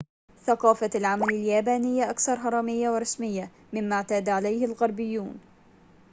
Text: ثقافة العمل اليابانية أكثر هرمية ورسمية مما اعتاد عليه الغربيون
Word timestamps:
ثقافة 0.45 0.89
العمل 0.95 1.29
اليابانية 1.29 2.09
أكثر 2.09 2.33
هرمية 2.37 2.89
ورسمية 2.89 3.49
مما 3.73 3.95
اعتاد 3.95 4.29
عليه 4.29 4.65
الغربيون 4.65 5.39